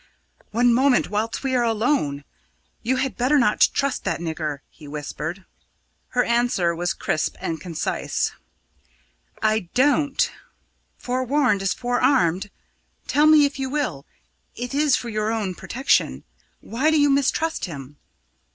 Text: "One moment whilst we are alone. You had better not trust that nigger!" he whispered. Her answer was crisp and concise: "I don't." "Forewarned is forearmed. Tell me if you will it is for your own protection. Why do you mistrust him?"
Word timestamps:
"One 0.49 0.73
moment 0.73 1.11
whilst 1.11 1.43
we 1.43 1.53
are 1.53 1.61
alone. 1.61 2.23
You 2.81 2.95
had 2.95 3.15
better 3.17 3.37
not 3.37 3.69
trust 3.71 4.03
that 4.03 4.19
nigger!" 4.19 4.61
he 4.67 4.87
whispered. 4.87 5.45
Her 6.07 6.23
answer 6.23 6.73
was 6.73 6.95
crisp 6.95 7.35
and 7.39 7.61
concise: 7.61 8.31
"I 9.43 9.69
don't." 9.75 10.31
"Forewarned 10.97 11.61
is 11.61 11.75
forearmed. 11.75 12.49
Tell 13.05 13.27
me 13.27 13.45
if 13.45 13.59
you 13.59 13.69
will 13.69 14.07
it 14.55 14.73
is 14.73 14.95
for 14.95 15.09
your 15.09 15.31
own 15.31 15.53
protection. 15.53 16.23
Why 16.61 16.89
do 16.89 16.99
you 16.99 17.11
mistrust 17.11 17.65
him?" 17.65 17.97